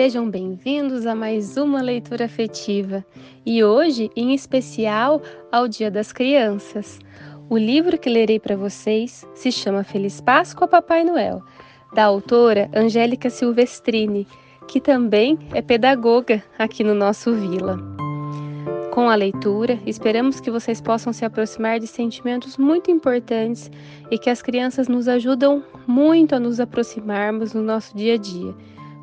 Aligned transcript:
Sejam 0.00 0.30
bem-vindos 0.30 1.04
a 1.06 1.14
mais 1.14 1.58
uma 1.58 1.82
leitura 1.82 2.24
afetiva 2.24 3.04
e 3.44 3.62
hoje, 3.62 4.10
em 4.16 4.32
especial, 4.32 5.20
ao 5.52 5.68
Dia 5.68 5.90
das 5.90 6.10
Crianças. 6.10 6.98
O 7.50 7.58
livro 7.58 7.98
que 7.98 8.08
lerei 8.08 8.40
para 8.40 8.56
vocês 8.56 9.26
se 9.34 9.52
chama 9.52 9.84
Feliz 9.84 10.18
Páscoa, 10.18 10.66
Papai 10.66 11.04
Noel, 11.04 11.42
da 11.92 12.04
autora 12.04 12.70
Angélica 12.74 13.28
Silvestrini, 13.28 14.26
que 14.66 14.80
também 14.80 15.38
é 15.52 15.60
pedagoga 15.60 16.42
aqui 16.58 16.82
no 16.82 16.94
nosso 16.94 17.34
Vila. 17.34 17.78
Com 18.92 19.10
a 19.10 19.14
leitura, 19.14 19.78
esperamos 19.84 20.40
que 20.40 20.50
vocês 20.50 20.80
possam 20.80 21.12
se 21.12 21.26
aproximar 21.26 21.78
de 21.78 21.86
sentimentos 21.86 22.56
muito 22.56 22.90
importantes 22.90 23.70
e 24.10 24.16
que 24.16 24.30
as 24.30 24.40
crianças 24.40 24.88
nos 24.88 25.06
ajudam 25.08 25.62
muito 25.86 26.34
a 26.34 26.40
nos 26.40 26.58
aproximarmos 26.58 27.52
no 27.52 27.60
nosso 27.60 27.94
dia 27.94 28.14
a 28.14 28.16
dia, 28.16 28.54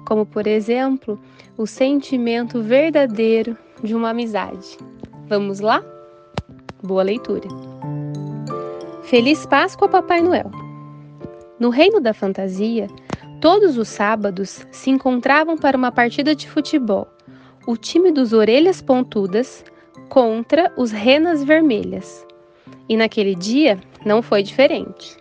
como, 0.07 0.25
por 0.25 0.47
exemplo, 0.47 1.19
o 1.57 1.67
sentimento 1.67 2.61
verdadeiro 2.61 3.57
de 3.83 3.93
uma 3.93 4.11
amizade. 4.11 4.77
Vamos 5.27 5.59
lá? 5.59 5.83
Boa 6.81 7.03
leitura! 7.03 7.49
Feliz 9.03 9.45
Páscoa, 9.45 9.89
Papai 9.89 10.21
Noel! 10.21 10.49
No 11.59 11.69
reino 11.69 11.99
da 11.99 12.13
fantasia, 12.13 12.87
todos 13.41 13.77
os 13.77 13.89
sábados 13.89 14.65
se 14.71 14.89
encontravam 14.89 15.57
para 15.57 15.75
uma 15.75 15.91
partida 15.91 16.33
de 16.33 16.49
futebol. 16.49 17.05
O 17.67 17.75
time 17.75 18.09
dos 18.09 18.31
Orelhas 18.31 18.81
Pontudas 18.81 19.65
contra 20.07 20.71
os 20.77 20.89
Renas 20.89 21.43
Vermelhas. 21.43 22.25
E 22.87 22.95
naquele 22.95 23.35
dia 23.35 23.77
não 24.05 24.21
foi 24.21 24.41
diferente. 24.41 25.17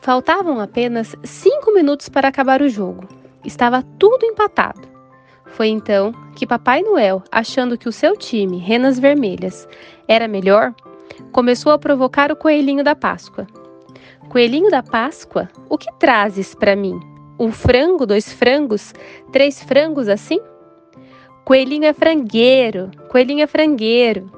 Faltavam 0.00 0.58
apenas 0.58 1.14
cinco 1.22 1.72
minutos 1.72 2.08
para 2.08 2.26
acabar 2.26 2.60
o 2.60 2.68
jogo. 2.68 3.19
Estava 3.44 3.82
tudo 3.98 4.24
empatado. 4.24 4.88
Foi 5.46 5.68
então 5.68 6.12
que 6.36 6.46
Papai 6.46 6.82
Noel, 6.82 7.22
achando 7.30 7.76
que 7.76 7.88
o 7.88 7.92
seu 7.92 8.16
time, 8.16 8.58
Renas 8.58 8.98
Vermelhas, 8.98 9.68
era 10.06 10.28
melhor, 10.28 10.74
começou 11.32 11.72
a 11.72 11.78
provocar 11.78 12.30
o 12.30 12.36
coelhinho 12.36 12.84
da 12.84 12.94
Páscoa. 12.94 13.46
Coelhinho 14.28 14.70
da 14.70 14.82
Páscoa, 14.82 15.48
o 15.68 15.76
que 15.76 15.92
trazes 15.98 16.54
para 16.54 16.76
mim? 16.76 17.00
Um 17.38 17.50
frango, 17.50 18.06
dois 18.06 18.32
frangos, 18.32 18.94
três 19.32 19.62
frangos 19.62 20.08
assim? 20.08 20.40
Coelhinho 21.44 21.84
é 21.84 21.92
frangueiro, 21.92 22.90
coelhinho 23.08 23.42
é 23.42 23.46
frangueiro. 23.46 24.30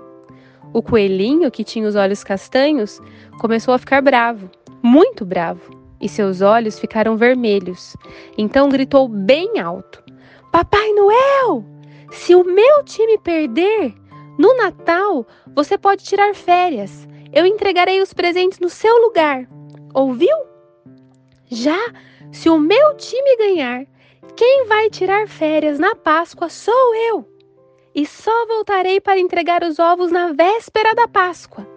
O 0.72 0.82
coelhinho, 0.82 1.50
que 1.50 1.62
tinha 1.62 1.86
os 1.86 1.94
olhos 1.94 2.24
castanhos, 2.24 3.00
começou 3.38 3.74
a 3.74 3.78
ficar 3.78 4.00
bravo, 4.00 4.50
muito 4.82 5.26
bravo, 5.26 5.81
e 6.02 6.08
seus 6.08 6.40
olhos 6.40 6.78
ficaram 6.78 7.16
vermelhos. 7.16 7.96
Então 8.36 8.68
gritou 8.68 9.08
bem 9.08 9.60
alto: 9.60 10.02
Papai 10.50 10.92
Noel! 10.92 11.64
Se 12.10 12.34
o 12.34 12.44
meu 12.44 12.84
time 12.84 13.16
perder, 13.18 13.94
no 14.38 14.54
Natal 14.56 15.26
você 15.54 15.78
pode 15.78 16.04
tirar 16.04 16.34
férias. 16.34 17.08
Eu 17.32 17.46
entregarei 17.46 18.02
os 18.02 18.12
presentes 18.12 18.58
no 18.58 18.68
seu 18.68 18.94
lugar. 18.98 19.48
Ouviu? 19.94 20.36
Já 21.46 21.78
se 22.30 22.50
o 22.50 22.58
meu 22.58 22.94
time 22.96 23.36
ganhar, 23.36 23.86
quem 24.36 24.66
vai 24.66 24.90
tirar 24.90 25.28
férias 25.28 25.78
na 25.78 25.94
Páscoa 25.94 26.48
sou 26.48 26.94
eu. 26.94 27.28
E 27.94 28.06
só 28.06 28.46
voltarei 28.46 29.00
para 29.00 29.18
entregar 29.18 29.62
os 29.62 29.78
ovos 29.78 30.10
na 30.10 30.32
véspera 30.32 30.94
da 30.94 31.06
Páscoa. 31.06 31.71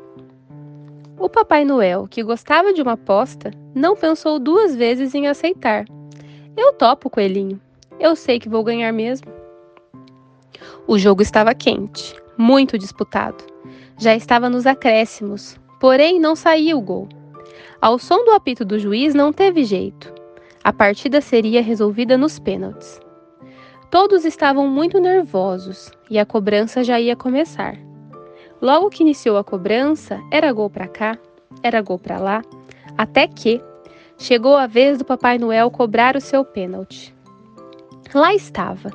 O 1.17 1.29
Papai 1.29 1.63
Noel, 1.63 2.07
que 2.09 2.21
gostava 2.21 2.73
de 2.73 2.81
uma 2.81 2.93
aposta, 2.93 3.51
não 3.73 3.95
pensou 3.95 4.37
duas 4.37 4.75
vezes 4.75 5.15
em 5.15 5.27
aceitar. 5.27 5.85
Eu 6.57 6.73
topo, 6.73 7.09
coelhinho. 7.09 7.59
Eu 7.97 8.17
sei 8.17 8.37
que 8.37 8.49
vou 8.49 8.63
ganhar 8.63 8.91
mesmo. 8.91 9.31
O 10.85 10.99
jogo 10.99 11.21
estava 11.21 11.55
quente, 11.55 12.13
muito 12.37 12.77
disputado. 12.77 13.45
Já 13.97 14.13
estava 14.13 14.49
nos 14.49 14.67
acréscimos, 14.67 15.57
porém 15.79 16.19
não 16.19 16.35
saía 16.35 16.75
o 16.75 16.81
gol. 16.81 17.07
Ao 17.79 17.97
som 17.97 18.25
do 18.25 18.31
apito 18.31 18.65
do 18.65 18.77
juiz, 18.77 19.13
não 19.13 19.31
teve 19.31 19.63
jeito. 19.63 20.13
A 20.65 20.73
partida 20.73 21.21
seria 21.21 21.61
resolvida 21.61 22.17
nos 22.17 22.39
pênaltis. 22.39 22.99
Todos 23.89 24.25
estavam 24.25 24.67
muito 24.67 24.99
nervosos 24.99 25.89
e 26.09 26.19
a 26.19 26.25
cobrança 26.25 26.83
já 26.83 26.99
ia 26.99 27.15
começar. 27.15 27.77
Logo 28.61 28.89
que 28.89 29.03
iniciou 29.03 29.37
a 29.37 29.43
cobrança, 29.43 30.19
era 30.31 30.51
gol 30.51 30.69
para 30.69 30.87
cá, 30.87 31.17
era 31.61 31.81
gol 31.81 31.99
para 31.99 32.17
lá, 32.17 32.41
até 32.97 33.27
que 33.27 33.61
chegou 34.17 34.55
a 34.55 34.67
vez 34.67 34.97
do 34.97 35.05
Papai 35.05 35.37
Noel 35.37 35.69
cobrar 35.69 36.15
o 36.15 36.21
seu 36.21 36.43
pênalti. 36.43 37.13
Lá 38.13 38.33
estava 38.33 38.89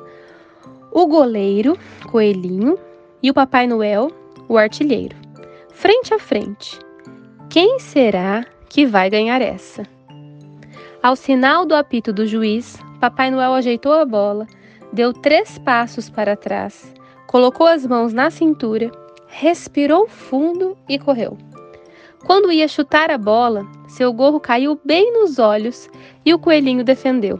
o 0.91 1.05
goleiro, 1.07 1.77
Coelhinho, 2.11 2.77
e 3.23 3.29
o 3.29 3.33
Papai 3.33 3.65
Noel, 3.65 4.11
o 4.49 4.57
artilheiro, 4.57 5.15
frente 5.71 6.13
a 6.13 6.19
frente. 6.19 6.77
Quem 7.49 7.79
será 7.79 8.45
que 8.67 8.85
vai 8.85 9.09
ganhar 9.09 9.41
essa? 9.41 9.83
Ao 11.01 11.15
sinal 11.15 11.65
do 11.65 11.75
apito 11.75 12.11
do 12.11 12.25
juiz, 12.25 12.77
Papai 12.99 13.31
Noel 13.31 13.53
ajeitou 13.53 13.93
a 13.93 14.05
bola, 14.05 14.45
deu 14.91 15.13
três 15.13 15.57
passos 15.59 16.09
para 16.09 16.35
trás, 16.35 16.93
colocou 17.27 17.67
as 17.67 17.85
mãos 17.85 18.13
na 18.13 18.29
cintura, 18.29 18.91
respirou 19.31 20.07
fundo 20.07 20.77
e 20.87 20.99
correu. 20.99 21.37
Quando 22.25 22.51
ia 22.51 22.67
chutar 22.67 23.09
a 23.09 23.17
bola, 23.17 23.65
seu 23.87 24.13
gorro 24.13 24.39
caiu 24.39 24.79
bem 24.85 25.11
nos 25.11 25.39
olhos 25.39 25.89
e 26.23 26.33
o 26.33 26.39
coelhinho 26.39 26.83
defendeu. 26.83 27.39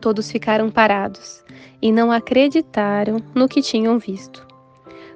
Todos 0.00 0.30
ficaram 0.30 0.70
parados 0.70 1.44
e 1.80 1.92
não 1.92 2.10
acreditaram 2.10 3.18
no 3.34 3.46
que 3.46 3.62
tinham 3.62 3.98
visto. 3.98 4.46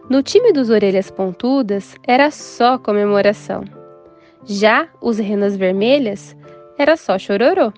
No 0.09 0.23
time 0.23 0.53
dos 0.53 0.71
Orelhas 0.71 1.11
Pontudas 1.11 1.97
era 2.07 2.31
só 2.31 2.79
comemoração. 2.79 3.65
Já 4.45 4.89
os 5.01 5.19
Renas 5.19 5.57
Vermelhas 5.57 6.37
era 6.77 6.97
só 6.97 7.19
chororô. 7.19 7.73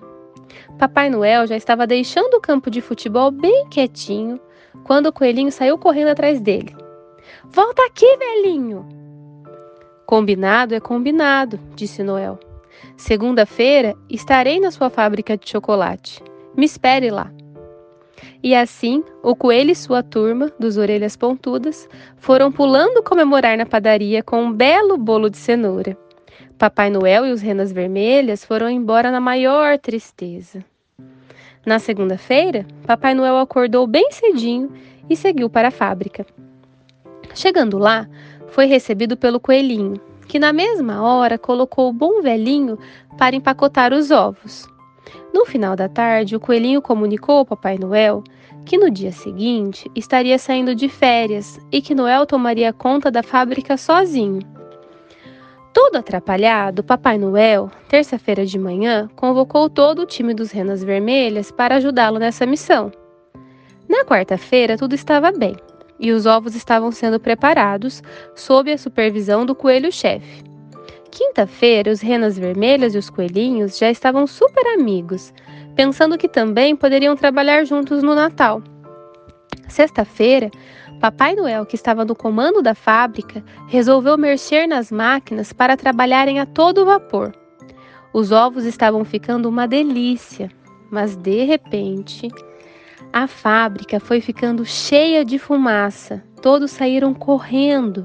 Papai 0.77 1.09
Noel 1.09 1.47
já 1.47 1.55
estava 1.55 1.87
deixando 1.87 2.35
o 2.35 2.41
campo 2.41 2.69
de 2.69 2.81
futebol 2.81 3.31
bem 3.31 3.67
quietinho 3.69 4.39
quando 4.83 5.07
o 5.07 5.13
coelhinho 5.13 5.51
saiu 5.51 5.77
correndo 5.77 6.09
atrás 6.09 6.39
dele. 6.39 6.84
Volta 7.51 7.85
aqui, 7.85 8.17
velhinho! 8.17 8.85
Combinado 10.05 10.75
é 10.75 10.79
combinado, 10.79 11.59
disse 11.75 12.03
Noel. 12.03 12.39
Segunda-feira 12.97 13.95
estarei 14.09 14.59
na 14.59 14.71
sua 14.71 14.89
fábrica 14.89 15.37
de 15.37 15.49
chocolate. 15.49 16.21
Me 16.55 16.65
espere 16.65 17.09
lá. 17.09 17.31
E 18.43 18.53
assim, 18.53 19.03
o 19.23 19.35
coelho 19.35 19.71
e 19.71 19.75
sua 19.75 20.03
turma, 20.03 20.51
dos 20.59 20.77
orelhas 20.77 21.15
pontudas, 21.15 21.89
foram 22.17 22.51
pulando 22.51 23.03
comemorar 23.03 23.57
na 23.57 23.65
padaria 23.65 24.21
com 24.21 24.43
um 24.43 24.53
belo 24.53 24.97
bolo 24.97 25.29
de 25.29 25.37
cenoura. 25.37 25.97
Papai 26.57 26.89
Noel 26.89 27.25
e 27.25 27.31
os 27.31 27.41
Renas 27.41 27.71
Vermelhas 27.71 28.45
foram 28.45 28.69
embora 28.69 29.11
na 29.11 29.19
maior 29.19 29.77
tristeza. 29.79 30.63
Na 31.65 31.79
segunda-feira, 31.79 32.65
Papai 32.85 33.13
Noel 33.13 33.37
acordou 33.37 33.87
bem 33.87 34.11
cedinho 34.11 34.71
e 35.09 35.15
seguiu 35.15 35.49
para 35.49 35.69
a 35.69 35.71
fábrica. 35.71 36.25
Chegando 37.35 37.77
lá, 37.77 38.07
foi 38.47 38.65
recebido 38.65 39.17
pelo 39.17 39.41
coelhinho, 39.41 39.99
que 40.25 40.39
na 40.39 40.53
mesma 40.53 41.03
hora 41.03 41.37
colocou 41.37 41.89
o 41.89 41.93
bom 41.93 42.21
velhinho 42.21 42.79
para 43.17 43.35
empacotar 43.35 43.93
os 43.93 44.09
ovos. 44.09 44.65
No 45.33 45.45
final 45.45 45.75
da 45.75 45.89
tarde, 45.89 46.37
o 46.37 46.39
coelhinho 46.39 46.81
comunicou 46.81 47.39
ao 47.39 47.45
Papai 47.45 47.77
Noel 47.77 48.23
que 48.65 48.77
no 48.77 48.89
dia 48.89 49.11
seguinte 49.11 49.91
estaria 49.93 50.39
saindo 50.39 50.73
de 50.73 50.89
férias 50.89 51.59
e 51.71 51.81
que 51.81 51.93
Noel 51.93 52.25
tomaria 52.25 52.73
conta 52.73 53.11
da 53.11 53.21
fábrica 53.21 53.77
sozinho. 53.77 54.39
Todo 55.73 55.97
atrapalhado, 55.97 56.83
Papai 56.83 57.17
Noel, 57.17 57.69
terça-feira 57.89 58.45
de 58.45 58.57
manhã, 58.57 59.09
convocou 59.15 59.69
todo 59.69 60.03
o 60.03 60.05
time 60.05 60.33
dos 60.33 60.51
Renas 60.51 60.83
Vermelhas 60.83 61.51
para 61.51 61.75
ajudá-lo 61.75 62.17
nessa 62.17 62.45
missão. 62.45 62.91
Na 63.87 64.05
quarta-feira, 64.05 64.77
tudo 64.77 64.95
estava 64.95 65.31
bem 65.31 65.55
e 65.99 66.11
os 66.11 66.25
ovos 66.25 66.55
estavam 66.55 66.91
sendo 66.91 67.19
preparados 67.19 68.01
sob 68.35 68.71
a 68.71 68.77
supervisão 68.77 69.45
do 69.45 69.55
coelho-chefe. 69.55 70.43
Quinta-feira, 71.11 71.91
os 71.91 72.01
Renas 72.01 72.37
Vermelhas 72.37 72.93
e 72.93 72.97
os 72.97 73.09
coelhinhos 73.09 73.77
já 73.77 73.89
estavam 73.89 74.27
super 74.27 74.65
amigos, 74.73 75.33
pensando 75.75 76.17
que 76.17 76.27
também 76.27 76.75
poderiam 76.75 77.15
trabalhar 77.15 77.63
juntos 77.63 78.03
no 78.03 78.13
Natal. 78.13 78.61
Sexta-feira, 79.69 80.51
Papai 80.99 81.35
Noel, 81.35 81.65
que 81.65 81.75
estava 81.75 82.03
no 82.05 82.15
comando 82.15 82.61
da 82.61 82.73
fábrica, 82.75 83.43
resolveu 83.67 84.17
mexer 84.17 84.67
nas 84.67 84.91
máquinas 84.91 85.53
para 85.53 85.77
trabalharem 85.77 86.39
a 86.39 86.45
todo 86.45 86.85
vapor. 86.85 87.31
Os 88.13 88.31
ovos 88.31 88.65
estavam 88.65 89.03
ficando 89.03 89.49
uma 89.49 89.67
delícia, 89.67 90.49
mas 90.89 91.15
de 91.15 91.43
repente, 91.43 92.29
a 93.15 93.27
fábrica 93.27 93.97
foi 93.97 94.19
ficando 94.19 94.65
cheia 94.65 95.23
de 95.23 95.39
fumaça. 95.39 96.21
Todos 96.41 96.71
saíram 96.71 97.13
correndo. 97.13 98.03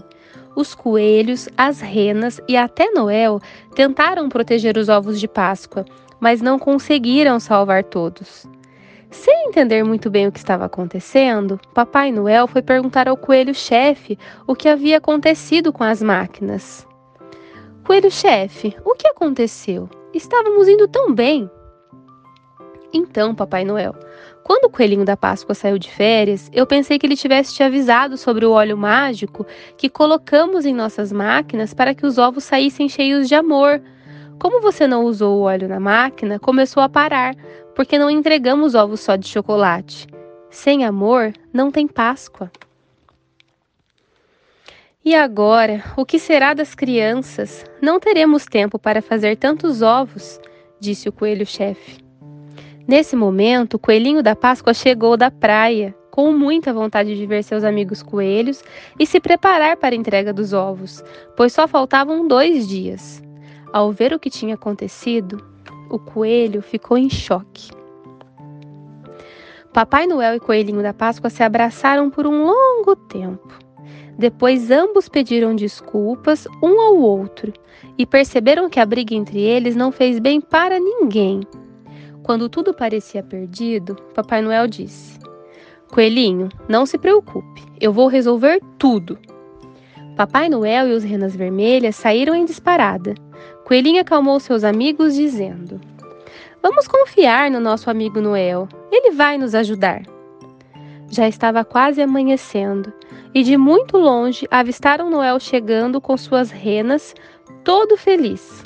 Os 0.55 0.73
coelhos, 0.73 1.49
as 1.57 1.81
renas 1.81 2.41
e 2.47 2.57
até 2.57 2.93
Noel 2.93 3.41
tentaram 3.75 4.29
proteger 4.29 4.77
os 4.77 4.89
ovos 4.89 5.19
de 5.19 5.27
Páscoa, 5.27 5.85
mas 6.21 6.41
não 6.41 6.61
conseguiram 6.61 7.41
salvar 7.41 7.83
todos. 7.83 8.47
Sem 9.11 9.49
entender 9.49 9.83
muito 9.83 10.09
bem 10.09 10.29
o 10.29 10.33
que 10.33 10.39
estava 10.39 10.67
acontecendo, 10.67 11.59
Papai 11.75 12.13
Noel 12.13 12.47
foi 12.47 12.63
perguntar 12.63 13.09
ao 13.09 13.17
coelho-chefe 13.17 14.17
o 14.47 14.55
que 14.55 14.69
havia 14.69 14.99
acontecido 14.99 15.73
com 15.73 15.83
as 15.83 16.01
máquinas. 16.01 16.87
Coelho-chefe, 17.85 18.77
o 18.85 18.95
que 18.95 19.09
aconteceu? 19.09 19.89
Estávamos 20.15 20.69
indo 20.69 20.87
tão 20.87 21.13
bem. 21.13 21.51
Então, 22.93 23.35
Papai 23.35 23.65
Noel, 23.65 23.95
quando 24.43 24.65
o 24.65 24.71
coelhinho 24.71 25.05
da 25.05 25.17
Páscoa 25.17 25.55
saiu 25.55 25.79
de 25.79 25.91
férias, 25.91 26.51
eu 26.53 26.67
pensei 26.67 26.99
que 26.99 27.07
ele 27.07 27.17
tivesse 27.17 27.55
te 27.55 27.63
avisado 27.63 28.17
sobre 28.17 28.45
o 28.47 28.53
óleo 28.53 28.77
mágico 28.77 29.47
que 29.77 29.89
colocamos 29.89 30.65
em 30.65 30.75
nossas 30.75 31.13
máquinas 31.13 31.75
para 31.75 31.95
que 31.95 32.07
os 32.07 32.19
ovos 32.19 32.45
saíssem 32.45 32.89
cheios 32.89 33.29
de 33.29 33.35
amor. 33.35 33.81
Como 34.41 34.61
você 34.61 34.87
não 34.87 35.05
usou 35.05 35.39
o 35.39 35.43
óleo 35.43 35.69
na 35.69 35.79
máquina, 35.79 36.39
começou 36.39 36.83
a 36.83 36.89
parar, 36.89 37.35
porque 37.75 37.99
não 37.99 38.11
entregamos 38.11 38.75
ovos 38.75 39.01
só 39.01 39.15
de 39.15 39.29
chocolate. 39.29 40.07
Sem 40.51 40.85
amor, 40.85 41.33
não 41.53 41.71
tem 41.71 41.87
Páscoa. 41.87 42.51
E 45.05 45.15
agora, 45.15 45.83
o 45.97 46.05
que 46.05 46.19
será 46.19 46.55
das 46.55 46.75
crianças? 46.75 47.65
Não 47.81 48.01
teremos 48.01 48.45
tempo 48.47 48.79
para 48.79 49.01
fazer 49.01 49.37
tantos 49.37 49.81
ovos, 49.81 50.41
disse 50.79 51.09
o 51.09 51.13
coelho-chefe. 51.13 52.10
Nesse 52.87 53.15
momento, 53.15 53.75
o 53.75 53.79
coelhinho 53.79 54.23
da 54.23 54.35
Páscoa 54.35 54.75
chegou 54.75 55.17
da 55.17 55.31
praia, 55.31 55.95
com 56.11 56.33
muita 56.33 56.73
vontade 56.73 57.17
de 57.17 57.27
ver 57.27 57.45
seus 57.45 57.63
amigos 57.63 58.03
coelhos 58.03 58.63
e 58.99 59.07
se 59.07 59.21
preparar 59.21 59.77
para 59.77 59.95
a 59.95 59.99
entrega 59.99 60.33
dos 60.33 60.53
ovos, 60.53 61.03
pois 61.37 61.53
só 61.53 61.69
faltavam 61.69 62.27
dois 62.27 62.67
dias. 62.69 63.23
Ao 63.73 63.93
ver 63.93 64.13
o 64.13 64.19
que 64.19 64.29
tinha 64.29 64.55
acontecido, 64.55 65.45
o 65.89 65.99
coelho 65.99 66.61
ficou 66.61 66.99
em 66.99 67.09
choque. 67.09 67.71
Papai 69.73 70.07
Noel 70.07 70.35
e 70.35 70.41
Coelhinho 70.41 70.83
da 70.83 70.93
Páscoa 70.93 71.31
se 71.31 71.45
abraçaram 71.45 72.11
por 72.11 72.27
um 72.27 72.45
longo 72.45 72.97
tempo. 72.97 73.57
Depois 74.19 74.71
ambos 74.71 75.09
pediram 75.09 75.55
desculpas 75.55 76.47
um 76.61 76.81
ao 76.81 76.97
outro 76.97 77.53
e 77.97 78.05
perceberam 78.05 78.69
que 78.69 78.81
a 78.81 78.85
briga 78.85 79.15
entre 79.15 79.41
eles 79.41 79.77
não 79.77 79.93
fez 79.93 80.19
bem 80.19 80.41
para 80.41 80.81
ninguém. 80.81 81.41
Quando 82.23 82.49
tudo 82.49 82.75
parecia 82.75 83.23
perdido, 83.23 83.97
Papai 84.15 84.43
Noel 84.43 84.67
disse: 84.67 85.19
Coelhinho, 85.91 86.49
não 86.69 86.87
se 86.87 86.99
preocupe, 86.99 87.65
eu 87.81 87.93
vou 87.93 88.07
resolver 88.07 88.61
tudo. 88.79 89.19
Papai 90.17 90.49
Noel 90.49 90.89
e 90.89 90.93
os 90.93 91.03
renas 91.03 91.35
vermelhas 91.35 91.97
saíram 91.97 92.35
em 92.35 92.45
disparada. 92.45 93.15
Coelhinho 93.65 94.01
acalmou 94.01 94.39
seus 94.39 94.65
amigos, 94.65 95.15
dizendo: 95.15 95.81
Vamos 96.63 96.87
confiar 96.87 97.51
no 97.51 97.59
nosso 97.59 97.89
amigo 97.89 98.21
Noel, 98.21 98.69
ele 98.93 99.13
vai 99.13 99.39
nos 99.39 99.55
ajudar. 99.55 100.03
Já 101.11 101.27
estava 101.27 101.65
quase 101.65 102.03
amanhecendo 102.03 102.93
e 103.35 103.43
de 103.43 103.57
muito 103.57 103.97
longe 103.97 104.47
avistaram 104.51 105.11
Noel 105.11 105.41
chegando 105.41 106.01
com 106.01 106.17
suas 106.17 106.51
renas, 106.51 107.15
todo 107.65 107.97
feliz. 107.97 108.65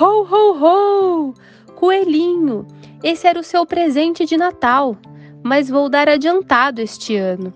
Ho, 0.00 0.22
ho, 0.22 0.56
ho! 0.62 1.34
Coelhinho, 1.82 2.64
esse 3.02 3.26
era 3.26 3.40
o 3.40 3.42
seu 3.42 3.66
presente 3.66 4.24
de 4.24 4.36
Natal, 4.36 4.96
mas 5.42 5.68
vou 5.68 5.88
dar 5.88 6.08
adiantado 6.08 6.80
este 6.80 7.16
ano. 7.16 7.52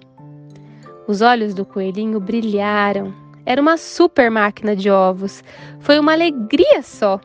Os 1.06 1.20
olhos 1.20 1.54
do 1.54 1.64
coelhinho 1.64 2.18
brilharam 2.18 3.14
era 3.44 3.62
uma 3.62 3.76
super 3.76 4.28
máquina 4.28 4.74
de 4.74 4.90
ovos. 4.90 5.44
Foi 5.78 6.00
uma 6.00 6.12
alegria 6.12 6.82
só. 6.82 7.20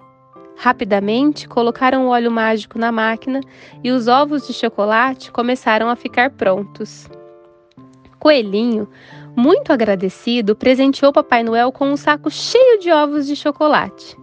Rapidamente 0.56 1.48
colocaram 1.48 2.06
o 2.06 2.09
óleo 2.09 2.30
mágico 2.30 2.77
na 2.77 2.92
máquina 2.92 3.42
e 3.83 3.89
os 3.89 4.07
ovos 4.07 4.45
de 4.45 4.53
chocolate 4.53 5.31
começaram 5.31 5.89
a 5.89 5.95
ficar 5.95 6.30
prontos. 6.30 7.09
Coelhinho, 8.19 8.88
muito 9.36 9.74
agradecido, 9.74 10.56
presenteou 10.56 11.12
Papai 11.12 11.42
Noel 11.42 11.71
com 11.71 11.92
um 11.92 11.98
saco 11.98 12.30
cheio 12.30 12.80
de 12.80 12.92
ovos 12.92 13.25
de 13.25 13.36
chocolate. 13.36 14.15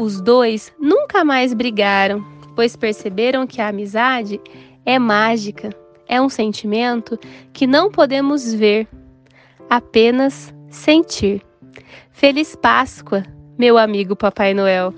Os 0.00 0.20
dois 0.20 0.72
nunca 0.78 1.24
mais 1.24 1.52
brigaram, 1.52 2.24
pois 2.54 2.76
perceberam 2.76 3.48
que 3.48 3.60
a 3.60 3.66
amizade 3.66 4.40
é 4.86 4.96
mágica, 4.96 5.70
é 6.06 6.22
um 6.22 6.28
sentimento 6.28 7.18
que 7.52 7.66
não 7.66 7.90
podemos 7.90 8.54
ver, 8.54 8.86
apenas 9.68 10.54
sentir. 10.70 11.42
Feliz 12.12 12.54
Páscoa, 12.54 13.24
meu 13.58 13.76
amigo 13.76 14.14
Papai 14.14 14.54
Noel! 14.54 14.94